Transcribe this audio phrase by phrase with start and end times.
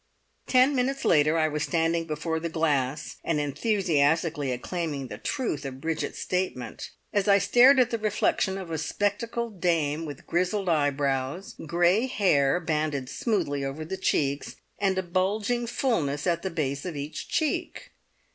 [0.47, 5.79] Ten minutes later I was standing before the glass and enthusiastically acclaiming the truth of
[5.79, 11.53] Bridget's statement, as I stared at the reflection of a spectacled dame with grizzled eyebrows,
[11.67, 16.95] grey hair banded smoothly over the ears, and a bulging fullness at the base of
[16.95, 17.91] each cheek!